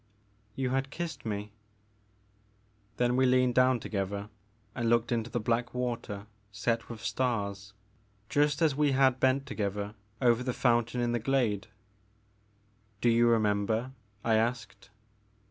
[0.41, 1.51] ''*' You had kissed me
[2.19, 4.29] '* Then we leaned down together
[4.73, 7.73] and looked into the black water set with stars,
[8.27, 11.67] just as we had bent together over the fountain in the glade.
[12.99, 13.91] Do you remember?
[14.07, 14.89] '* I asked.